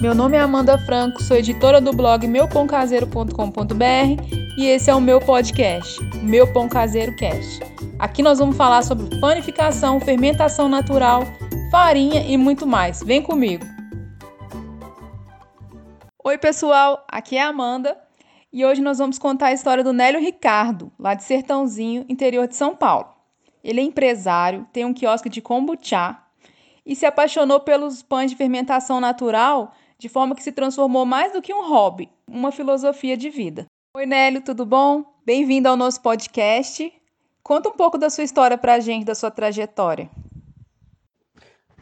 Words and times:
Meu 0.00 0.14
nome 0.14 0.34
é 0.34 0.40
Amanda 0.40 0.78
Franco, 0.78 1.22
sou 1.22 1.36
editora 1.36 1.78
do 1.78 1.92
blog 1.92 2.26
meupãocaseiro.com.br 2.26 4.34
e 4.56 4.64
esse 4.64 4.88
é 4.88 4.94
o 4.94 5.00
meu 5.00 5.20
podcast, 5.20 6.02
Meu 6.22 6.50
Pão 6.50 6.70
Caseiro 6.70 7.14
Cast. 7.16 7.60
Aqui 7.98 8.22
nós 8.22 8.38
vamos 8.38 8.56
falar 8.56 8.80
sobre 8.80 9.20
panificação, 9.20 10.00
fermentação 10.00 10.70
natural, 10.70 11.24
farinha 11.70 12.22
e 12.22 12.38
muito 12.38 12.66
mais. 12.66 13.02
Vem 13.02 13.20
comigo! 13.20 13.66
Oi, 16.24 16.38
pessoal, 16.38 17.04
aqui 17.06 17.36
é 17.36 17.42
a 17.42 17.48
Amanda 17.48 17.94
e 18.50 18.64
hoje 18.64 18.80
nós 18.80 18.96
vamos 18.96 19.18
contar 19.18 19.48
a 19.48 19.52
história 19.52 19.84
do 19.84 19.92
Nélio 19.92 20.18
Ricardo, 20.18 20.90
lá 20.98 21.12
de 21.12 21.24
Sertãozinho, 21.24 22.06
interior 22.08 22.48
de 22.48 22.56
São 22.56 22.74
Paulo. 22.74 23.08
Ele 23.62 23.80
é 23.80 23.84
empresário, 23.84 24.66
tem 24.72 24.86
um 24.86 24.94
quiosque 24.94 25.28
de 25.28 25.42
kombucha 25.42 26.16
e 26.86 26.96
se 26.96 27.04
apaixonou 27.04 27.60
pelos 27.60 28.02
pães 28.02 28.30
de 28.30 28.36
fermentação 28.38 28.98
natural 28.98 29.74
de 30.00 30.08
forma 30.08 30.34
que 30.34 30.42
se 30.42 30.50
transformou 30.50 31.04
mais 31.04 31.30
do 31.30 31.42
que 31.42 31.52
um 31.52 31.68
hobby, 31.68 32.10
uma 32.26 32.50
filosofia 32.50 33.18
de 33.18 33.28
vida. 33.28 33.66
Oi, 33.94 34.06
Nélio, 34.06 34.42
tudo 34.42 34.64
bom? 34.64 35.04
Bem-vindo 35.26 35.68
ao 35.68 35.76
nosso 35.76 36.00
podcast. 36.00 36.90
Conta 37.42 37.68
um 37.68 37.72
pouco 37.72 37.98
da 37.98 38.08
sua 38.08 38.24
história 38.24 38.56
para 38.56 38.76
a 38.76 38.80
gente, 38.80 39.04
da 39.04 39.14
sua 39.14 39.30
trajetória. 39.30 40.10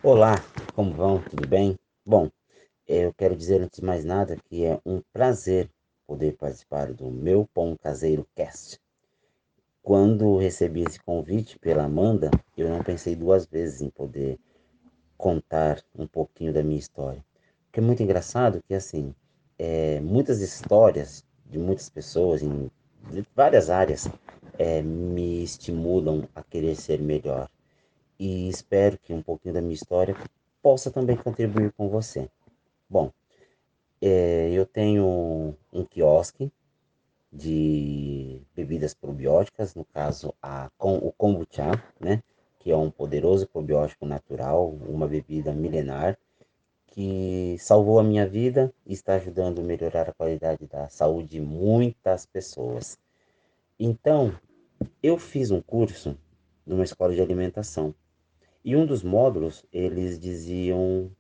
Olá, 0.03 0.35
como 0.75 0.93
vão? 0.93 1.23
Tudo 1.23 1.47
bem? 1.47 1.77
Bom, 2.05 2.29
eu 2.89 3.15
quero 3.15 3.37
dizer 3.37 3.63
antes 3.63 3.79
de 3.79 3.87
mais 3.87 4.05
nada 4.05 4.37
que 4.49 4.65
é 4.65 4.81
um 4.85 5.01
prazer 5.13 5.71
poder 6.05 6.37
participar 6.37 6.93
do 6.93 7.09
meu 7.13 7.49
Pão 7.55 7.77
Caseiro 7.81 8.27
Cast. 8.35 8.81
Quando 9.81 10.39
recebi 10.39 10.83
esse 10.83 10.99
convite 10.99 11.57
pela 11.61 11.85
Amanda, 11.85 12.33
eu 12.57 12.69
não 12.69 12.83
pensei 12.83 13.15
duas 13.15 13.47
vezes 13.47 13.81
em 13.81 13.91
poder 13.91 14.41
contar 15.17 15.81
um 15.97 16.07
pouquinho 16.07 16.53
da 16.53 16.65
minha 16.65 16.81
história. 16.81 17.25
É 17.79 17.81
muito 17.81 18.03
engraçado 18.03 18.61
que, 18.67 18.75
assim, 18.75 19.15
é, 19.57 20.01
muitas 20.01 20.41
histórias 20.41 21.25
de 21.47 21.61
muitas 21.61 21.89
pessoas 21.89 22.43
em 22.43 22.69
várias 23.37 23.71
áreas 23.71 24.09
é, 24.59 24.83
me 24.83 25.45
estimulam 25.45 26.29
a 26.35 26.43
querer 26.43 26.75
ser 26.75 27.01
melhor. 27.01 27.49
E 28.19 28.49
espero 28.49 28.99
que 28.99 29.13
um 29.13 29.23
pouquinho 29.23 29.55
da 29.55 29.61
minha 29.61 29.75
história 29.75 30.17
possa 30.61 30.91
também 30.91 31.17
contribuir 31.17 31.71
com 31.71 31.89
você. 31.89 32.29
Bom, 32.91 33.13
é, 34.03 34.51
eu 34.51 34.67
tenho 34.67 35.55
um 35.73 35.85
quiosque 35.85 36.51
de 37.33 38.43
bebidas 38.57 38.93
probióticas, 38.93 39.77
no 39.77 39.85
caso 39.85 40.35
a, 40.43 40.69
com, 40.77 40.97
o 40.97 41.13
kombucha, 41.13 41.81
né, 42.01 42.25
que 42.59 42.73
é 42.73 42.77
um 42.77 42.91
poderoso 42.91 43.47
probiótico 43.47 44.05
natural, 44.05 44.69
uma 44.69 45.07
bebida 45.07 45.53
milenar 45.53 46.19
que 46.89 47.57
salvou 47.59 47.99
a 47.99 48.05
minha 48.05 48.27
vida 48.27 48.73
e 48.87 48.93
está 48.93 49.15
ajudando 49.15 49.61
a 49.61 49.65
melhorar 49.65 50.09
a 50.09 50.13
qualidade 50.13 50.67
da 50.67 50.89
saúde 50.89 51.29
de 51.29 51.41
muitas 51.41 52.27
pessoas. 52.27 52.99
Então, 53.79 54.35
eu 55.03 55.19
fiz 55.19 55.51
um 55.51 55.61
curso 55.61 56.17
numa 56.67 56.85
escola 56.85 57.15
de 57.15 57.21
alimentação 57.21 57.95
e 58.65 58.75
um 58.77 58.85
dos 58.85 59.03
módulos 59.03 59.65
eles 59.73 60.19
diziam 60.19 61.11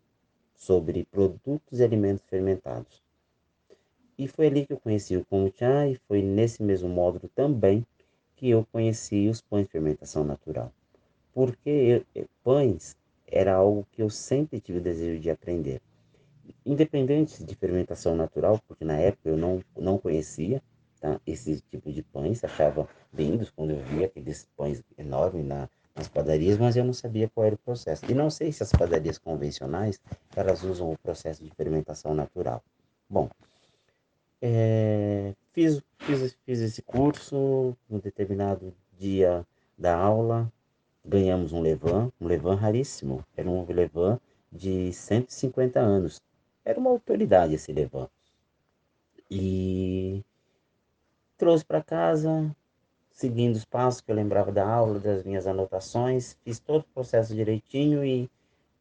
sobre 0.54 1.04
produtos 1.04 1.78
e 1.78 1.84
alimentos 1.84 2.24
fermentados. 2.28 3.02
E 4.18 4.26
foi 4.26 4.48
ali 4.48 4.66
que 4.66 4.72
eu 4.72 4.80
conheci 4.80 5.16
o 5.16 5.24
kombucha 5.24 5.86
e 5.88 5.94
foi 6.08 6.20
nesse 6.20 6.62
mesmo 6.62 6.88
módulo 6.88 7.30
também 7.34 7.86
que 8.34 8.50
eu 8.50 8.66
conheci 8.72 9.28
os 9.28 9.40
pães 9.40 9.66
de 9.66 9.72
fermentação 9.72 10.24
natural. 10.24 10.72
Porque 11.32 12.04
pães 12.42 12.96
era 13.30 13.54
algo 13.54 13.86
que 13.92 14.02
eu 14.02 14.10
sempre 14.10 14.60
tive 14.60 14.78
o 14.78 14.82
desejo 14.82 15.20
de 15.20 15.30
aprender. 15.30 15.80
Independente 16.64 17.44
de 17.44 17.54
fermentação 17.54 18.14
natural, 18.16 18.60
porque 18.66 18.84
na 18.84 18.96
época 18.96 19.28
eu 19.28 19.36
não, 19.36 19.62
não 19.76 19.98
conhecia 19.98 20.62
tá, 21.00 21.20
esse 21.26 21.60
tipo 21.70 21.92
de 21.92 22.02
pães, 22.02 22.42
achava 22.42 22.88
lindos 23.12 23.50
quando 23.50 23.70
eu 23.70 23.82
via 23.84 24.06
aqueles 24.06 24.48
pães 24.56 24.82
enormes 24.96 25.44
na, 25.44 25.68
nas 25.94 26.08
padarias, 26.08 26.58
mas 26.58 26.76
eu 26.76 26.84
não 26.84 26.92
sabia 26.92 27.28
qual 27.28 27.46
era 27.46 27.54
o 27.54 27.58
processo. 27.58 28.04
E 28.10 28.14
não 28.14 28.30
sei 28.30 28.52
se 28.52 28.62
as 28.62 28.72
padarias 28.72 29.18
convencionais, 29.18 30.00
elas 30.34 30.62
usam 30.62 30.90
o 30.92 30.98
processo 30.98 31.44
de 31.44 31.50
fermentação 31.50 32.14
natural. 32.14 32.62
Bom, 33.08 33.28
é, 34.40 35.34
fiz, 35.52 35.82
fiz, 35.98 36.36
fiz 36.44 36.60
esse 36.60 36.82
curso, 36.82 37.76
um 37.90 37.98
determinado 37.98 38.72
dia 38.98 39.44
da 39.76 39.96
aula, 39.96 40.52
ganhamos 41.08 41.52
um 41.52 41.60
Levan, 41.60 42.12
um 42.20 42.26
Levan 42.26 42.54
raríssimo. 42.54 43.24
Era 43.36 43.48
um 43.48 43.64
Levan 43.64 44.20
de 44.52 44.92
150 44.92 45.80
anos. 45.80 46.20
Era 46.64 46.78
uma 46.78 46.90
autoridade 46.90 47.54
esse 47.54 47.72
Levan. 47.72 48.08
E 49.30 50.22
trouxe 51.36 51.64
para 51.64 51.82
casa, 51.82 52.54
seguindo 53.10 53.56
os 53.56 53.64
passos 53.64 54.00
que 54.00 54.10
eu 54.10 54.16
lembrava 54.16 54.52
da 54.52 54.68
aula, 54.68 55.00
das 55.00 55.24
minhas 55.24 55.46
anotações, 55.46 56.36
fiz 56.44 56.58
todo 56.58 56.82
o 56.82 56.94
processo 56.94 57.34
direitinho 57.34 58.04
e 58.04 58.30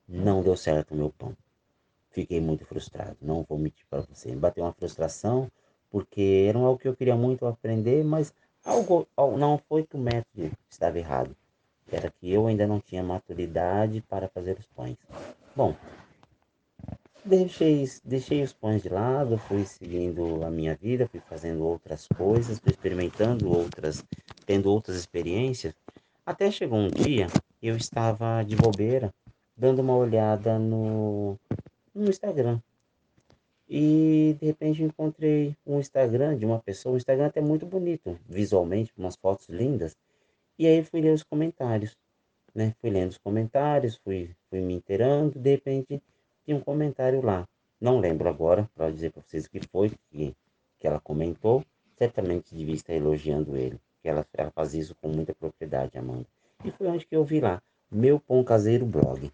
não 0.07 0.43
deu 0.43 0.55
certo 0.55 0.93
o 0.93 0.97
meu 0.97 1.09
pão 1.11 1.35
fiquei 2.17 2.41
muito 2.41 2.65
frustrado, 2.65 3.15
não 3.21 3.43
vou 3.47 3.59
mentir 3.59 3.85
para 3.87 4.01
você. 4.01 4.29
Me 4.29 4.37
bateu 4.37 4.63
uma 4.63 4.73
frustração, 4.73 5.51
porque 5.91 6.45
era 6.49 6.57
algo 6.57 6.79
que 6.79 6.87
eu 6.87 6.95
queria 6.95 7.15
muito 7.15 7.45
aprender, 7.45 8.03
mas 8.03 8.33
algo 8.65 9.07
não 9.37 9.59
foi 9.69 9.83
que 9.85 9.95
o 9.95 9.99
método 9.99 10.51
estava 10.67 10.97
errado. 10.97 11.35
Era 11.91 12.11
que 12.11 12.31
eu 12.31 12.47
ainda 12.47 12.67
não 12.67 12.79
tinha 12.79 13.03
maturidade 13.03 14.01
para 14.01 14.27
fazer 14.27 14.57
os 14.57 14.65
pães. 14.67 14.97
Bom, 15.55 15.75
deixei, 17.23 17.87
deixei 18.03 18.43
os 18.43 18.53
pães 18.53 18.81
de 18.83 18.89
lado, 18.89 19.37
fui 19.37 19.65
seguindo 19.65 20.43
a 20.43 20.49
minha 20.49 20.75
vida, 20.75 21.07
fui 21.07 21.19
fazendo 21.19 21.65
outras 21.65 22.07
coisas, 22.07 22.59
fui 22.59 22.71
experimentando 22.71 23.49
outras, 23.49 24.03
tendo 24.45 24.69
outras 24.69 24.97
experiências. 24.97 25.73
Até 26.25 26.51
chegou 26.51 26.77
um 26.77 26.89
dia, 26.89 27.27
eu 27.61 27.77
estava 27.77 28.43
de 28.43 28.55
bobeira, 28.55 29.13
dando 29.55 29.81
uma 29.81 29.95
olhada 29.95 30.59
no, 30.59 31.37
no 31.95 32.09
Instagram. 32.09 32.59
E 33.69 34.37
de 34.39 34.45
repente 34.45 34.81
encontrei 34.81 35.55
um 35.65 35.79
Instagram 35.79 36.37
de 36.37 36.45
uma 36.45 36.59
pessoa, 36.59 36.93
um 36.93 36.97
Instagram 36.97 37.27
até 37.27 37.41
muito 37.41 37.65
bonito, 37.65 38.17
visualmente, 38.27 38.93
com 38.93 39.01
umas 39.01 39.15
fotos 39.15 39.49
lindas. 39.49 39.95
E 40.59 40.65
aí 40.65 40.83
fui 40.83 41.01
ler 41.01 41.13
os 41.13 41.23
comentários, 41.23 41.95
né? 42.53 42.73
Fui 42.81 42.89
lendo 42.89 43.11
os 43.11 43.17
comentários, 43.17 43.95
fui, 43.97 44.35
fui 44.49 44.59
me 44.59 44.73
inteirando, 44.73 45.37
de 45.37 45.51
repente 45.51 46.01
tinha 46.43 46.57
um 46.57 46.61
comentário 46.61 47.21
lá. 47.21 47.47
Não 47.79 47.99
lembro 47.99 48.27
agora, 48.27 48.67
para 48.73 48.89
dizer 48.89 49.11
para 49.11 49.21
vocês 49.21 49.45
o 49.45 49.51
que 49.51 49.59
foi 49.67 49.91
que, 50.09 50.35
que 50.79 50.87
ela 50.87 50.99
comentou. 50.99 51.63
Certamente 51.95 52.55
devia 52.55 52.73
estar 52.73 52.93
elogiando 52.93 53.55
ele, 53.55 53.79
que 54.01 54.09
ela, 54.09 54.25
ela 54.33 54.49
faz 54.51 54.73
isso 54.73 54.95
com 54.95 55.07
muita 55.09 55.33
propriedade, 55.33 55.97
Amanda. 55.97 56.25
E 56.65 56.71
foi 56.71 56.87
onde 56.87 57.05
que 57.05 57.15
eu 57.15 57.23
vi 57.23 57.39
lá, 57.39 57.61
meu 57.91 58.19
pão 58.19 58.43
caseiro 58.43 58.85
blog. 58.85 59.31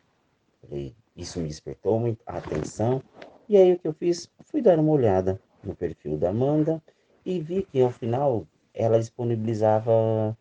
Falei, 0.61 0.93
isso 1.15 1.39
me 1.39 1.47
despertou 1.47 1.99
muito 1.99 2.21
a 2.25 2.37
atenção. 2.37 3.01
E 3.47 3.55
aí 3.55 3.73
o 3.73 3.79
que 3.79 3.87
eu 3.87 3.93
fiz? 3.93 4.29
Fui 4.41 4.61
dar 4.61 4.77
uma 4.79 4.91
olhada 4.91 5.39
no 5.63 5.75
perfil 5.75 6.17
da 6.17 6.29
Amanda 6.29 6.81
e 7.25 7.39
vi 7.39 7.63
que 7.63 7.81
ao 7.81 7.91
final 7.91 8.45
ela 8.73 8.99
disponibilizava 8.99 10.37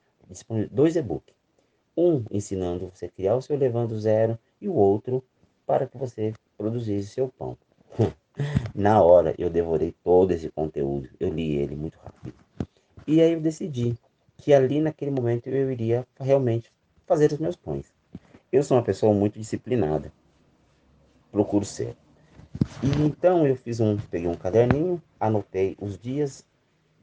dois 0.71 0.97
e-books. 0.97 1.35
Um 1.97 2.25
ensinando 2.31 2.91
você 2.95 3.07
a 3.07 3.11
criar 3.11 3.37
o 3.37 3.43
seu 3.43 3.57
levando 3.57 3.99
zero 3.99 4.39
e 4.61 4.69
o 4.69 4.75
outro 4.75 5.23
para 5.67 5.87
que 5.87 5.97
você 5.97 6.33
produzisse 6.57 7.11
seu 7.11 7.29
pão. 7.29 7.57
Na 8.75 9.03
hora 9.03 9.35
eu 9.37 9.51
devorei 9.51 9.95
todo 10.03 10.31
esse 10.31 10.51
conteúdo, 10.51 11.09
eu 11.21 11.29
li 11.29 11.57
ele 11.57 11.77
muito 11.77 11.99
rápido. 11.99 12.35
E 13.07 13.21
aí 13.21 13.33
eu 13.33 13.41
decidi 13.41 13.95
que 14.39 14.55
ali 14.55 14.81
naquele 14.81 15.11
momento 15.11 15.49
eu 15.49 15.71
iria 15.71 16.07
realmente 16.19 16.73
fazer 17.07 17.31
os 17.33 17.39
meus 17.39 17.57
pães. 17.57 17.93
Eu 18.51 18.63
sou 18.63 18.77
uma 18.77 18.83
pessoa 18.83 19.13
muito 19.13 19.39
disciplinada 19.39 20.11
procuro 21.33 21.65
ser. 21.65 21.97
E 22.83 23.03
então 23.03 23.47
eu 23.47 23.57
fiz 23.57 23.81
um, 23.81 23.97
peguei 23.97 24.29
um 24.29 24.35
caderninho, 24.35 25.03
anotei 25.19 25.75
os 25.81 25.99
dias 25.99 26.45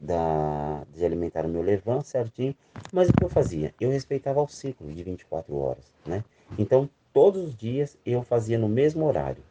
da, 0.00 0.84
de 0.94 1.04
alimentar 1.04 1.44
o 1.44 1.48
meu 1.48 1.62
levan 1.62 2.00
certinho, 2.00 2.54
mas 2.92 3.08
o 3.08 3.12
que 3.12 3.22
eu 3.22 3.28
fazia? 3.28 3.74
Eu 3.78 3.90
respeitava 3.90 4.40
o 4.40 4.48
ciclo 4.48 4.90
de 4.92 5.02
24 5.02 5.54
horas, 5.56 5.84
né? 6.06 6.24
Então 6.58 6.88
todos 7.12 7.44
os 7.44 7.56
dias 7.56 7.98
eu 8.06 8.22
fazia 8.22 8.58
no 8.58 8.68
mesmo 8.68 9.04
horário, 9.04 9.42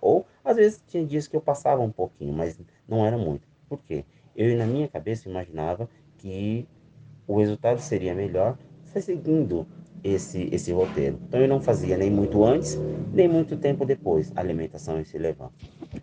ou 0.00 0.24
às 0.44 0.56
vezes 0.56 0.82
tinha 0.86 1.04
dias 1.04 1.26
que 1.26 1.36
eu 1.36 1.40
passava 1.40 1.82
um 1.82 1.90
pouquinho, 1.90 2.32
mas 2.32 2.58
não 2.88 3.04
era 3.04 3.18
muito. 3.18 3.46
Por 3.68 3.78
quê? 3.80 4.04
Eu 4.36 4.56
na 4.56 4.66
minha 4.66 4.86
cabeça 4.86 5.28
imaginava 5.28 5.88
que 6.18 6.66
o 7.26 7.38
resultado 7.38 7.80
seria 7.80 8.14
melhor 8.14 8.56
seguindo 8.84 9.66
esse, 10.04 10.48
esse 10.52 10.72
roteiro. 10.72 11.18
Então 11.26 11.40
eu 11.40 11.48
não 11.48 11.60
fazia 11.60 11.96
nem 11.96 12.10
muito 12.10 12.44
antes, 12.44 12.78
nem 13.12 13.26
muito 13.28 13.56
tempo 13.56 13.84
depois 13.84 14.32
a 14.36 14.40
alimentação 14.40 15.00
em 15.00 15.04
se 15.04 15.18
levar. 15.18 15.50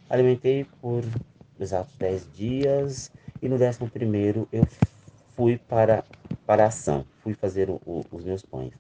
Alimentei 0.09 0.65
por 0.81 1.03
exatos 1.59 1.95
10 1.95 2.29
dias 2.33 3.11
e 3.43 3.49
no 3.49 3.55
11 3.55 3.89
primeiro 3.91 4.47
eu 4.53 4.65
fui 5.35 5.57
para, 5.57 6.05
para 6.45 6.63
a 6.63 6.67
ação, 6.67 7.05
fui 7.21 7.33
fazer 7.33 7.69
o, 7.69 7.73
o, 7.85 8.05
os 8.09 8.23
meus 8.23 8.41
pães. 8.41 8.71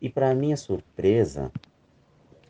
E 0.00 0.08
para 0.08 0.32
minha 0.36 0.56
surpresa, 0.56 1.50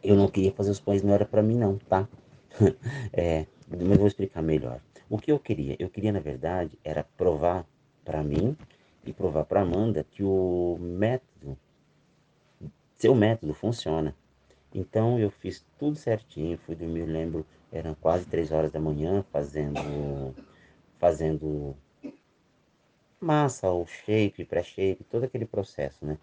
eu 0.03 0.15
não 0.15 0.29
queria 0.29 0.53
fazer 0.53 0.71
os 0.71 0.79
pães, 0.79 1.03
não 1.03 1.15
era 1.15 1.25
para 1.25 1.43
mim 1.43 1.57
não, 1.57 1.79
tá? 1.79 2.07
é, 3.15 3.47
mas 3.67 3.97
vou 3.97 4.07
explicar 4.07 4.43
melhor. 4.43 4.79
O 5.09 5.17
que 5.17 5.33
eu 5.33 5.39
queria? 5.39 5.75
Eu 5.79 5.89
queria, 5.89 6.13
na 6.13 6.21
verdade, 6.21 6.79
era 6.85 7.03
provar 7.17 7.65
para 8.05 8.23
mim 8.23 8.55
e 9.03 9.15
provar 9.15 9.47
para 9.47 9.63
Amanda 9.63 10.05
que 10.11 10.23
o 10.23 10.77
método, 10.79 11.57
seu 12.99 13.15
método 13.15 13.55
funciona. 13.55 14.15
Então 14.75 15.19
eu 15.19 15.31
fiz 15.31 15.65
tudo 15.79 15.97
certinho, 15.97 16.59
fui 16.59 16.75
dormir, 16.75 17.07
lembro, 17.07 17.47
eram 17.73 17.95
quase 17.95 18.27
três 18.27 18.53
horas 18.53 18.71
da 18.71 18.81
manhã 18.81 19.25
fazendo 19.33 20.35
fazendo 21.05 21.77
massa, 23.21 23.71
o 23.71 23.85
shape, 23.85 24.43
pré-shape, 24.47 25.05
todo 25.05 25.25
aquele 25.25 25.45
processo, 25.45 26.03
né? 26.03 26.17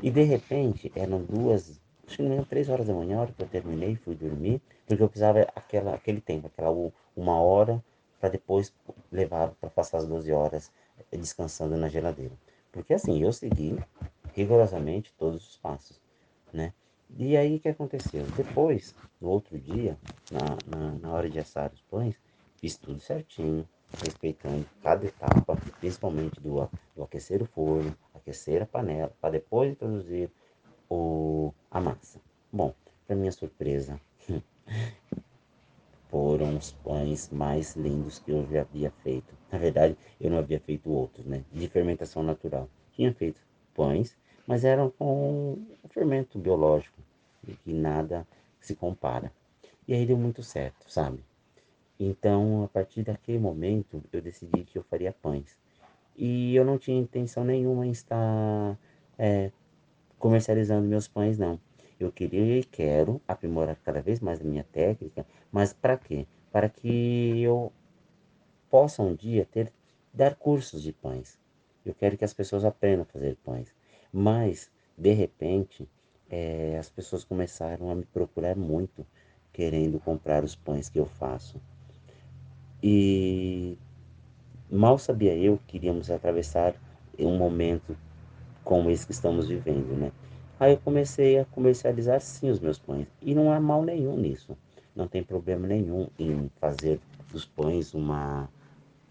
E 0.00 0.08
de 0.08 0.22
repente 0.22 0.92
eram 0.94 1.20
duas, 1.20 1.80
acho 2.06 2.18
que 2.18 2.22
não 2.22 2.44
três 2.44 2.68
horas 2.68 2.86
da 2.86 2.94
manhã, 2.94 3.18
a 3.18 3.20
hora 3.22 3.32
que 3.32 3.42
eu 3.42 3.48
terminei, 3.48 3.96
fui 3.96 4.14
dormir, 4.14 4.62
porque 4.86 5.02
eu 5.02 5.08
precisava 5.08 5.40
aquela, 5.52 5.94
aquele 5.96 6.20
tempo, 6.20 6.46
aquela 6.46 6.70
uma 7.16 7.40
hora 7.40 7.82
para 8.20 8.28
depois 8.28 8.72
levar 9.10 9.48
para 9.60 9.68
passar 9.68 9.98
as 9.98 10.06
12 10.06 10.30
horas 10.30 10.70
descansando 11.10 11.76
na 11.76 11.88
geladeira. 11.88 12.34
Porque 12.70 12.94
assim, 12.94 13.20
eu 13.20 13.32
segui 13.32 13.76
rigorosamente 14.32 15.12
todos 15.18 15.44
os 15.44 15.56
passos, 15.56 16.00
né? 16.52 16.72
E 17.18 17.36
aí 17.36 17.56
o 17.56 17.60
que 17.60 17.68
aconteceu? 17.68 18.24
Depois, 18.36 18.94
no 19.20 19.28
outro 19.28 19.58
dia, 19.58 19.98
na, 20.30 20.78
na, 20.78 20.92
na 21.00 21.12
hora 21.12 21.28
de 21.28 21.40
assar 21.40 21.72
os 21.72 21.82
pães, 21.82 22.14
fiz 22.60 22.76
tudo 22.76 23.00
certinho, 23.00 23.68
respeitando 24.02 24.64
cada 24.82 25.06
etapa, 25.06 25.56
principalmente 25.78 26.40
do, 26.40 26.68
do 26.94 27.02
aquecer 27.02 27.42
o 27.42 27.46
forno, 27.46 27.96
aquecer 28.14 28.62
a 28.62 28.66
panela, 28.66 29.12
para 29.20 29.30
depois 29.30 29.70
introduzir 29.70 30.30
o, 30.88 31.52
a 31.70 31.80
massa. 31.80 32.20
Bom, 32.52 32.74
para 33.06 33.16
minha 33.16 33.32
surpresa, 33.32 34.00
foram 36.10 36.56
os 36.56 36.72
pães 36.72 37.30
mais 37.30 37.76
lindos 37.76 38.18
que 38.18 38.30
eu 38.30 38.46
já 38.50 38.62
havia 38.62 38.90
feito. 39.02 39.34
Na 39.50 39.58
verdade, 39.58 39.96
eu 40.20 40.30
não 40.30 40.38
havia 40.38 40.60
feito 40.60 40.90
outros, 40.90 41.24
né? 41.26 41.44
De 41.52 41.68
fermentação 41.68 42.22
natural. 42.22 42.68
Tinha 42.92 43.12
feito 43.14 43.40
pães, 43.74 44.16
mas 44.46 44.64
eram 44.64 44.90
com 44.90 45.64
fermento 45.88 46.38
biológico, 46.38 47.00
que 47.64 47.72
nada 47.72 48.26
se 48.60 48.74
compara. 48.74 49.32
E 49.86 49.94
aí 49.94 50.04
deu 50.04 50.16
muito 50.16 50.42
certo, 50.42 50.90
sabe? 50.90 51.24
Então, 52.02 52.64
a 52.64 52.68
partir 52.68 53.02
daquele 53.02 53.38
momento, 53.38 54.02
eu 54.10 54.22
decidi 54.22 54.64
que 54.64 54.78
eu 54.78 54.82
faria 54.82 55.12
pães. 55.12 55.58
E 56.16 56.56
eu 56.56 56.64
não 56.64 56.78
tinha 56.78 56.98
intenção 56.98 57.44
nenhuma 57.44 57.86
em 57.86 57.90
estar 57.90 58.78
é, 59.18 59.52
comercializando 60.18 60.88
meus 60.88 61.06
pães, 61.06 61.36
não. 61.36 61.60
Eu 61.98 62.10
queria 62.10 62.58
e 62.58 62.64
quero 62.64 63.20
aprimorar 63.28 63.76
cada 63.84 64.00
vez 64.00 64.18
mais 64.18 64.40
a 64.40 64.44
minha 64.44 64.64
técnica, 64.64 65.26
mas 65.52 65.74
para 65.74 65.98
quê? 65.98 66.26
Para 66.50 66.70
que 66.70 67.42
eu 67.42 67.70
possa 68.70 69.02
um 69.02 69.14
dia 69.14 69.44
ter 69.44 69.70
dar 70.10 70.36
cursos 70.36 70.82
de 70.82 70.94
pães. 70.94 71.38
Eu 71.84 71.94
quero 71.94 72.16
que 72.16 72.24
as 72.24 72.32
pessoas 72.32 72.64
aprendam 72.64 73.02
a 73.02 73.12
fazer 73.12 73.36
pães. 73.44 73.74
Mas, 74.10 74.70
de 74.96 75.12
repente, 75.12 75.86
é, 76.30 76.78
as 76.78 76.88
pessoas 76.88 77.24
começaram 77.24 77.90
a 77.90 77.94
me 77.94 78.06
procurar 78.06 78.56
muito, 78.56 79.06
querendo 79.52 80.00
comprar 80.00 80.44
os 80.44 80.56
pães 80.56 80.88
que 80.88 80.98
eu 80.98 81.04
faço. 81.04 81.60
E 82.82 83.76
mal 84.70 84.98
sabia 84.98 85.36
eu 85.36 85.58
que 85.66 85.76
iríamos 85.76 86.10
atravessar 86.10 86.74
um 87.18 87.36
momento 87.36 87.96
como 88.64 88.90
esse 88.90 89.06
que 89.06 89.12
estamos 89.12 89.48
vivendo, 89.48 89.96
né? 89.96 90.12
Aí 90.58 90.72
eu 90.72 90.78
comecei 90.78 91.38
a 91.38 91.44
comercializar 91.46 92.20
sim 92.20 92.50
os 92.50 92.60
meus 92.60 92.78
pães. 92.78 93.06
E 93.22 93.34
não 93.34 93.50
há 93.52 93.58
mal 93.58 93.82
nenhum 93.82 94.16
nisso. 94.16 94.56
Não 94.94 95.08
tem 95.08 95.22
problema 95.22 95.66
nenhum 95.66 96.08
em 96.18 96.50
fazer 96.60 97.00
dos 97.32 97.46
pães 97.46 97.94
uma, 97.94 98.48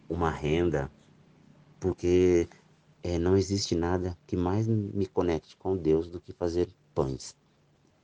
uma 0.07 0.29
renda, 0.29 0.91
porque 1.79 2.47
é, 3.01 3.17
não 3.17 3.35
existe 3.35 3.75
nada 3.75 4.17
que 4.27 4.35
mais 4.35 4.67
me 4.67 5.05
conecte 5.05 5.55
com 5.57 5.75
Deus 5.75 6.07
do 6.07 6.19
que 6.19 6.33
fazer 6.33 6.67
pães. 6.93 7.35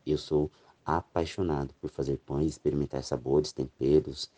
Eu 0.06 0.17
sou 0.17 0.50
apaixonado 0.85 1.73
por 1.81 1.89
fazer 1.89 2.17
pães, 2.17 2.47
experimentar 2.47 3.03
sabores, 3.03 3.51
temperos, 3.51 4.31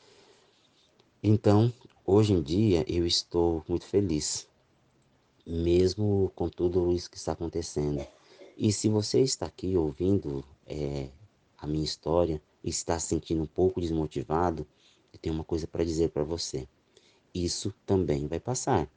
então, 1.22 1.74
hoje 2.06 2.34
em 2.34 2.42
dia, 2.42 2.86
eu 2.88 3.06
estou 3.06 3.64
muito 3.68 3.86
feliz, 3.86 4.48
mesmo 5.46 6.32
com 6.36 6.48
tudo 6.50 6.92
isso 6.92 7.10
que 7.10 7.18
está 7.18 7.32
acontecendo. 7.32 8.06
E 8.56 8.72
se 8.72 8.90
você 8.90 9.22
está 9.22 9.46
aqui 9.46 9.78
ouvindo 9.78 10.44
é, 10.66 11.10
a 11.58 11.68
minha 11.68 11.84
história 11.84 12.42
e 12.64 12.70
está 12.70 13.00
se 13.00 13.08
sentindo 13.08 13.44
um 13.44 13.48
pouco 13.48 13.82
desmotivado, 13.82 14.66
eu 15.12 15.20
tenho 15.20 15.36
uma 15.36 15.44
coisa 15.44 15.68
para 15.68 15.84
dizer 15.84 16.10
para 16.10 16.24
você. 16.24 16.68
Isso 17.34 17.74
também 17.86 18.28
vai 18.28 18.40
passar. 18.40 18.90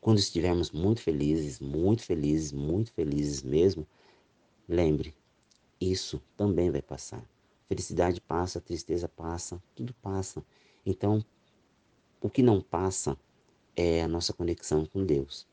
Quando 0.00 0.18
estivermos 0.18 0.70
muito 0.70 1.00
felizes, 1.00 1.58
muito 1.58 2.02
felizes, 2.02 2.52
muito 2.52 2.92
felizes 2.92 3.42
mesmo, 3.42 3.86
lembre, 4.68 5.14
isso 5.80 6.22
também 6.36 6.70
vai 6.70 6.82
passar. 6.82 7.28
Felicidade 7.68 8.20
passa, 8.20 8.60
tristeza 8.60 9.08
passa, 9.08 9.60
tudo 9.74 9.92
passa. 9.94 10.44
Então, 10.86 11.24
o 12.20 12.30
que 12.30 12.42
não 12.42 12.60
passa 12.60 13.18
é 13.74 14.02
a 14.02 14.08
nossa 14.08 14.32
conexão 14.32 14.86
com 14.86 15.04
Deus. 15.04 15.44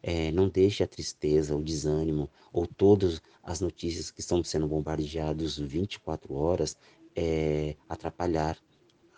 É, 0.00 0.30
não 0.30 0.48
deixe 0.48 0.84
a 0.84 0.86
tristeza, 0.86 1.56
o 1.56 1.62
desânimo 1.62 2.30
ou 2.52 2.64
todas 2.64 3.20
as 3.42 3.60
notícias 3.60 4.12
que 4.12 4.20
estão 4.20 4.42
sendo 4.44 4.68
bombardeadas 4.68 5.58
24 5.58 6.32
horas 6.32 6.78
é, 7.16 7.74
atrapalhar 7.88 8.56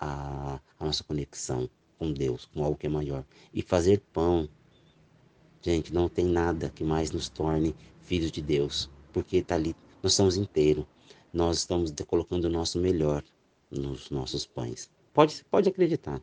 a, 0.01 0.59
a, 0.79 0.85
nossa 0.85 1.05
conexão 1.05 1.69
com 1.99 2.11
Deus, 2.11 2.47
com 2.47 2.65
algo 2.65 2.79
que 2.79 2.87
é 2.87 2.91
maior. 2.91 3.27
E 3.53 3.61
fazer 3.61 4.01
pão, 4.15 4.49
gente, 5.61 5.93
não 5.93 6.09
tem 6.09 6.25
nada 6.25 6.71
que 6.71 6.83
mais 6.83 7.11
nos 7.11 7.29
torne 7.29 7.77
filhos 8.01 8.33
de 8.33 8.41
Deus, 8.41 8.89
porque 9.13 9.37
está 9.37 9.57
ali, 9.57 9.77
nós 10.03 10.13
estamos 10.13 10.39
inteiros, 10.39 10.87
nós 11.31 11.59
estamos 11.59 11.93
colocando 12.07 12.47
o 12.47 12.51
nosso 12.51 12.79
melhor 12.79 13.23
nos 13.71 14.11
nossos 14.11 14.47
pães. 14.47 14.91
Pode, 15.13 15.45
pode 15.51 15.69
acreditar. 15.69 16.23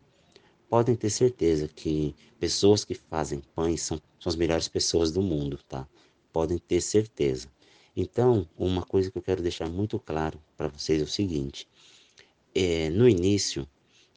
Podem 0.68 0.96
ter 0.96 1.10
certeza 1.10 1.68
que 1.68 2.14
pessoas 2.40 2.84
que 2.84 2.94
fazem 2.94 3.42
pães 3.54 3.82
são, 3.82 4.00
são 4.18 4.30
as 4.30 4.36
melhores 4.36 4.66
pessoas 4.66 5.12
do 5.12 5.20
mundo, 5.20 5.58
tá? 5.68 5.86
Podem 6.32 6.58
ter 6.58 6.80
certeza. 6.80 7.48
Então, 7.94 8.48
uma 8.56 8.82
coisa 8.82 9.10
que 9.10 9.18
eu 9.18 9.22
quero 9.22 9.42
deixar 9.42 9.68
muito 9.68 9.98
claro 9.98 10.42
para 10.56 10.68
vocês 10.68 11.00
é 11.00 11.04
o 11.04 11.08
seguinte: 11.08 11.68
é, 12.54 12.88
no 12.90 13.08
início, 13.08 13.68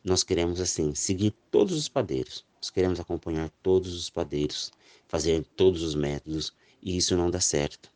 nós 0.04 0.24
queremos 0.24 0.62
assim 0.62 0.96
seguir 0.96 1.34
todos 1.50 1.76
os 1.76 1.90
padeiros, 1.90 2.46
nós 2.56 2.70
queremos 2.70 3.00
acompanhar 3.00 3.50
todos 3.62 3.94
os 3.94 4.10
padeiros, 4.10 4.72
fazer 5.08 5.46
todos 5.56 5.84
os 5.84 5.96
métodos 5.96 6.54
e 6.82 6.96
isso 6.96 7.18
não 7.18 7.30
dá 7.30 7.40
certo. 7.40 7.90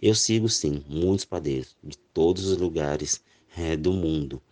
Eu 0.00 0.14
sigo 0.14 0.48
sim 0.48 0.84
muitos 0.88 1.24
padeiros 1.24 1.76
de 1.82 1.96
todos 2.12 2.46
os 2.46 2.58
lugares 2.58 3.22
é, 3.56 3.76
do 3.76 3.92
mundo, 3.92 4.42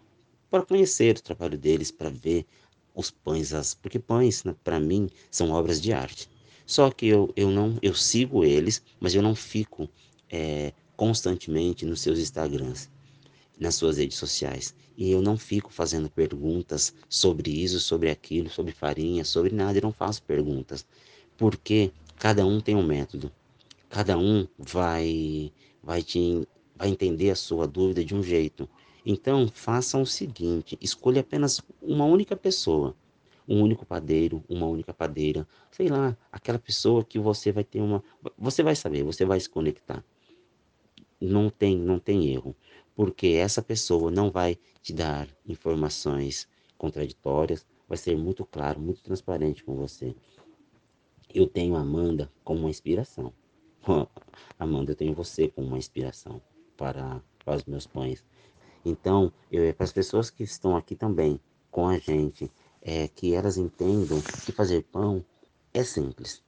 para 0.50 0.64
conhecer 0.64 1.16
o 1.16 1.22
trabalho 1.22 1.58
deles, 1.58 1.90
para 1.90 2.10
ver 2.10 2.46
os 2.94 3.10
pães, 3.10 3.52
as, 3.52 3.74
porque 3.74 3.98
pães, 3.98 4.42
né, 4.44 4.54
para 4.64 4.80
mim, 4.80 5.08
são 5.30 5.50
obras 5.50 5.80
de 5.80 5.92
arte. 5.92 6.28
Só 6.66 6.90
que 6.90 7.06
eu, 7.06 7.32
eu 7.36 7.50
não, 7.50 7.78
eu 7.82 7.94
sigo 7.94 8.44
eles, 8.44 8.82
mas 8.98 9.14
eu 9.14 9.22
não 9.22 9.34
fico 9.34 9.88
é, 10.30 10.72
constantemente 10.96 11.84
nos 11.84 12.00
seus 12.00 12.18
Instagrams, 12.18 12.88
nas 13.58 13.74
suas 13.74 13.98
redes 13.98 14.16
sociais. 14.16 14.74
E 14.96 15.10
eu 15.10 15.20
não 15.20 15.36
fico 15.36 15.70
fazendo 15.70 16.10
perguntas 16.10 16.94
sobre 17.08 17.50
isso, 17.50 17.78
sobre 17.78 18.10
aquilo, 18.10 18.48
sobre 18.48 18.72
farinha, 18.72 19.24
sobre 19.24 19.54
nada. 19.54 19.78
Eu 19.78 19.82
não 19.82 19.92
faço 19.92 20.22
perguntas, 20.22 20.86
porque 21.36 21.92
cada 22.18 22.46
um 22.46 22.60
tem 22.60 22.74
um 22.74 22.82
método. 22.82 23.30
Cada 23.88 24.18
um 24.18 24.48
vai, 24.58 25.52
vai 25.82 26.02
te, 26.02 26.48
vai 26.74 26.88
entender 26.88 27.30
a 27.30 27.36
sua 27.36 27.66
dúvida 27.66 28.04
de 28.04 28.14
um 28.14 28.22
jeito. 28.22 28.68
Então, 29.08 29.46
façam 29.46 30.02
o 30.02 30.06
seguinte: 30.06 30.76
escolha 30.82 31.20
apenas 31.20 31.62
uma 31.80 32.04
única 32.04 32.34
pessoa, 32.34 32.96
um 33.48 33.62
único 33.62 33.86
padeiro, 33.86 34.42
uma 34.48 34.66
única 34.66 34.92
padeira, 34.92 35.46
sei 35.70 35.86
lá, 35.86 36.16
aquela 36.32 36.58
pessoa 36.58 37.04
que 37.04 37.16
você 37.16 37.52
vai 37.52 37.62
ter 37.62 37.80
uma. 37.80 38.02
Você 38.36 38.64
vai 38.64 38.74
saber, 38.74 39.04
você 39.04 39.24
vai 39.24 39.38
se 39.38 39.48
conectar. 39.48 40.04
Não 41.20 41.48
tem, 41.48 41.78
não 41.78 42.00
tem 42.00 42.28
erro, 42.32 42.54
porque 42.96 43.28
essa 43.28 43.62
pessoa 43.62 44.10
não 44.10 44.28
vai 44.28 44.58
te 44.82 44.92
dar 44.92 45.28
informações 45.46 46.48
contraditórias, 46.76 47.64
vai 47.88 47.96
ser 47.96 48.16
muito 48.16 48.44
claro, 48.44 48.80
muito 48.80 49.02
transparente 49.02 49.62
com 49.62 49.76
você. 49.76 50.16
Eu 51.32 51.46
tenho 51.46 51.76
a 51.76 51.80
Amanda 51.80 52.30
como 52.42 52.60
uma 52.60 52.70
inspiração. 52.70 53.32
Amanda, 54.58 54.92
eu 54.92 54.96
tenho 54.96 55.14
você 55.14 55.48
como 55.48 55.68
uma 55.68 55.78
inspiração 55.78 56.42
para, 56.76 57.22
para 57.44 57.56
os 57.56 57.64
meus 57.64 57.86
pães. 57.86 58.24
Então, 58.88 59.32
eu, 59.50 59.74
para 59.74 59.84
as 59.84 59.92
pessoas 59.92 60.30
que 60.30 60.44
estão 60.44 60.76
aqui 60.76 60.94
também 60.94 61.40
com 61.72 61.88
a 61.88 61.98
gente, 61.98 62.48
é, 62.80 63.08
que 63.08 63.34
elas 63.34 63.56
entendam 63.56 64.20
que 64.44 64.52
fazer 64.52 64.84
pão 64.84 65.24
é 65.74 65.82
simples. 65.82 66.40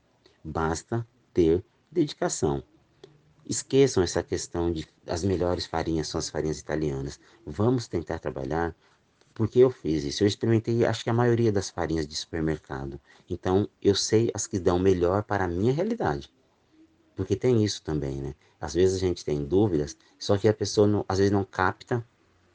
Basta 0.44 1.04
ter 1.34 1.64
dedicação. 1.90 2.62
Esqueçam 3.44 4.04
essa 4.04 4.22
questão 4.22 4.70
de 4.72 4.86
as 5.06 5.24
melhores 5.24 5.66
farinhas 5.66 6.06
são 6.06 6.20
as 6.20 6.30
farinhas 6.30 6.60
italianas. 6.60 7.18
Vamos 7.44 7.88
tentar 7.88 8.20
trabalhar 8.20 8.74
Por 9.34 9.48
que 9.48 9.58
eu 9.60 9.70
fiz 9.70 10.04
isso? 10.04 10.22
Eu 10.22 10.28
experimentei, 10.28 10.84
acho 10.84 11.02
que 11.04 11.10
a 11.10 11.14
maioria 11.14 11.50
das 11.52 11.70
farinhas 11.70 12.06
de 12.06 12.14
supermercado. 12.16 13.00
Então, 13.28 13.68
eu 13.82 13.94
sei 13.94 14.30
as 14.34 14.46
que 14.46 14.58
dão 14.60 14.78
melhor 14.78 15.24
para 15.24 15.44
a 15.44 15.48
minha 15.48 15.72
realidade. 15.72 16.32
Porque 17.16 17.36
tem 17.36 17.64
isso 17.64 17.82
também, 17.82 18.20
né? 18.22 18.34
Às 18.60 18.74
vezes 18.74 18.96
a 18.96 19.00
gente 19.00 19.24
tem 19.24 19.44
dúvidas, 19.44 19.96
só 20.18 20.36
que 20.38 20.48
a 20.48 20.54
pessoa 20.54 20.86
não, 20.86 21.04
às 21.08 21.18
vezes 21.18 21.32
não 21.32 21.44
capta, 21.44 22.04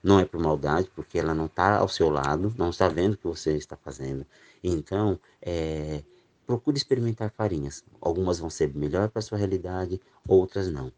não 0.04 0.20
é 0.20 0.26
por 0.26 0.40
maldade, 0.40 0.92
porque 0.94 1.18
ela 1.18 1.34
não 1.34 1.46
está 1.46 1.78
ao 1.78 1.88
seu 1.88 2.10
lado, 2.10 2.54
não 2.58 2.70
está 2.70 2.90
vendo 2.90 3.14
o 3.14 3.18
que 3.18 3.26
você 3.26 3.56
está 3.56 3.78
fazendo. 3.78 4.26
Então, 4.62 5.18
é, 5.42 6.04
procure 6.46 6.78
experimentar 6.78 7.32
farinhas. 7.32 7.86
Algumas 8.02 8.38
vão 8.38 8.50
ser 8.50 8.76
melhor 8.76 9.10
para 9.10 9.22
sua 9.22 9.38
realidade, 9.38 10.02
outras 10.28 10.70
não. 10.70 10.92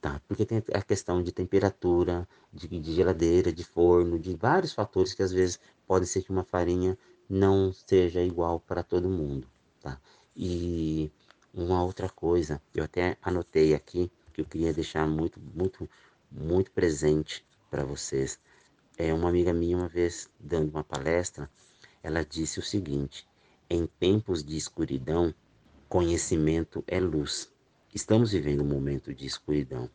Tá? 0.00 0.20
Porque 0.26 0.44
tem 0.44 0.60
a 0.74 0.82
questão 0.82 1.22
de 1.22 1.30
temperatura, 1.30 2.28
de, 2.52 2.66
de, 2.66 2.92
geladeira, 2.92 3.52
de 3.52 3.62
forno, 3.62 4.18
de 4.18 4.34
vários 4.34 4.72
fatores 4.72 5.14
que 5.14 5.22
às 5.22 5.30
vezes 5.30 5.60
pode 5.86 6.06
ser 6.08 6.22
que 6.22 6.32
uma 6.32 6.42
farinha 6.42 6.98
não 7.28 7.72
seja 7.72 8.20
igual 8.20 8.58
para 8.58 8.82
todo 8.82 9.08
mundo. 9.08 9.46
Tá? 9.80 10.00
E 10.36 11.12
uma 11.54 11.84
outra 11.84 12.08
coisa, 12.08 12.60
eu 12.74 12.82
até 12.82 13.16
anotei 13.22 13.72
aqui 13.72 14.10
que 14.32 14.40
eu 14.40 14.44
queria 14.44 14.72
deixar 14.72 15.06
muito, 15.06 15.38
muito, 15.54 15.88
muito 16.28 16.72
presente 16.72 17.44
para 17.72 17.86
vocês. 17.86 18.38
É 18.98 19.14
uma 19.14 19.30
amiga 19.30 19.50
minha 19.54 19.78
uma 19.78 19.88
vez 19.88 20.28
dando 20.38 20.68
uma 20.68 20.84
palestra, 20.84 21.50
ela 22.02 22.22
disse 22.22 22.58
o 22.58 22.62
seguinte: 22.62 23.26
em 23.70 23.86
tempos 23.86 24.44
de 24.44 24.58
escuridão, 24.58 25.34
conhecimento 25.88 26.84
é 26.86 27.00
luz. 27.00 27.50
Estamos 27.94 28.32
vivendo 28.32 28.62
um 28.62 28.68
momento 28.68 29.14
de 29.14 29.24
escuridão, 29.24 29.88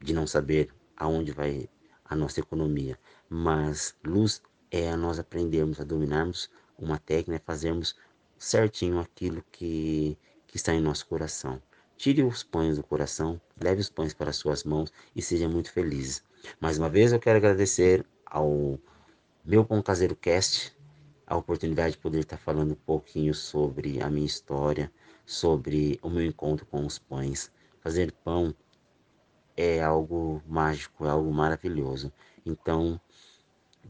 de 0.00 0.12
não 0.12 0.24
saber 0.24 0.72
aonde 0.96 1.32
vai 1.32 1.68
a 2.04 2.14
nossa 2.14 2.38
economia, 2.38 2.96
mas 3.28 3.96
luz 4.04 4.40
é 4.70 4.94
nós 4.94 5.18
aprendermos 5.18 5.80
a 5.80 5.84
dominarmos 5.84 6.48
uma 6.78 6.98
técnica, 6.98 7.42
fazermos 7.44 7.96
certinho 8.38 9.00
aquilo 9.00 9.44
que, 9.50 10.16
que 10.46 10.56
está 10.56 10.72
em 10.72 10.80
nosso 10.80 11.06
coração. 11.08 11.60
Tire 11.96 12.22
os 12.22 12.44
pães 12.44 12.76
do 12.76 12.84
coração, 12.84 13.40
leve 13.60 13.80
os 13.80 13.90
pães 13.90 14.14
para 14.14 14.32
suas 14.32 14.62
mãos 14.62 14.92
e 15.14 15.20
seja 15.20 15.48
muito 15.48 15.72
felizes. 15.72 16.22
Mais 16.60 16.78
uma 16.78 16.88
vez 16.88 17.12
eu 17.12 17.20
quero 17.20 17.38
agradecer 17.38 18.04
ao 18.24 18.78
meu 19.44 19.64
Pão 19.64 19.82
Caseiro 19.82 20.16
Cast, 20.16 20.76
a 21.26 21.36
oportunidade 21.36 21.92
de 21.92 21.98
poder 21.98 22.20
estar 22.20 22.36
falando 22.36 22.72
um 22.72 22.82
pouquinho 22.86 23.34
sobre 23.34 24.02
a 24.02 24.10
minha 24.10 24.26
história, 24.26 24.92
sobre 25.24 25.98
o 26.02 26.10
meu 26.10 26.24
encontro 26.24 26.66
com 26.66 26.84
os 26.84 26.98
pães. 26.98 27.50
Fazer 27.80 28.12
pão 28.24 28.54
é 29.56 29.82
algo 29.82 30.42
mágico, 30.46 31.06
é 31.06 31.10
algo 31.10 31.32
maravilhoso. 31.32 32.12
Então, 32.44 33.00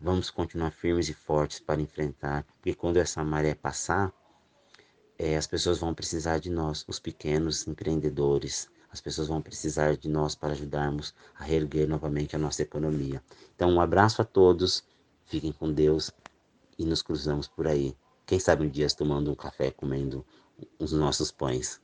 vamos 0.01 0.31
continuar 0.31 0.71
firmes 0.71 1.09
e 1.09 1.15
fortes 1.15 1.61
para 1.61 1.81
enfrentar, 1.81 2.45
porque 2.55 2.75
quando 2.75 2.99
essa 2.99 3.25
maré 3.25 3.55
passar, 3.55 4.13
é, 5.19 5.37
as 5.37 5.47
pessoas 5.47 5.79
vão 5.79 5.95
precisar 5.95 6.39
de 6.39 6.51
nós, 6.51 6.85
os 6.89 6.99
pequenos 6.99 7.67
empreendedores. 7.67 8.69
As 8.93 9.01
pessoas 9.01 9.29
vão 9.29 9.41
precisar 9.41 9.97
de 9.97 10.09
nós 10.09 10.35
para 10.35 10.53
ajudarmos 10.53 11.15
a 11.39 11.45
reerguer 11.45 11.89
novamente 11.89 12.35
a 12.35 12.39
nossa 12.39 12.63
economia. 12.63 13.23
Então, 13.55 13.71
um 13.71 13.81
abraço 13.81 14.21
a 14.21 14.25
todos, 14.25 14.85
fiquem 15.27 15.53
com 15.53 15.73
Deus 15.73 16.11
e 16.79 16.85
nos 16.85 17.03
cruzamos 17.03 17.47
por 17.47 17.67
aí. 17.67 17.95
Quem 18.27 18.39
sabe 18.39 18.65
um 18.65 18.69
dia 18.69 18.89
tomando 18.89 19.31
um 19.31 19.35
café, 19.35 19.71
comendo 19.71 20.25
os 20.79 20.93
nossos 20.93 21.31
pães. 21.31 21.81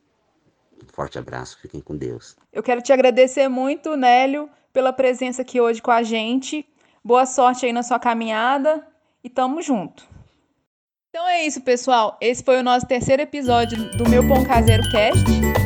Um 0.83 0.87
forte 0.89 1.19
abraço, 1.19 1.59
fiquem 1.61 1.81
com 1.81 1.97
Deus. 1.97 2.37
Eu 2.53 2.63
quero 2.63 2.83
te 2.83 2.93
agradecer 2.93 3.49
muito, 3.49 3.97
Nélio, 3.97 4.49
pela 4.73 4.93
presença 4.93 5.43
aqui 5.43 5.61
hoje 5.61 5.81
com 5.81 5.91
a 5.91 6.03
gente. 6.03 6.67
Boa 7.03 7.25
sorte 7.25 7.67
aí 7.67 7.73
na 7.73 7.83
sua 7.83 7.99
caminhada 7.99 8.87
e 9.23 9.31
tamo 9.31 9.63
junto. 9.63 10.07
Então 11.09 11.27
é 11.27 11.47
isso, 11.47 11.63
pessoal. 11.63 12.19
Esse 12.21 12.45
foi 12.45 12.59
o 12.61 12.63
nosso 12.63 12.87
terceiro 12.87 13.23
episódio 13.23 13.79
do 13.97 14.09
meu 14.09 14.27
Pão 14.29 14.45
Caseiro 14.45 14.83
Cast. 14.91 15.66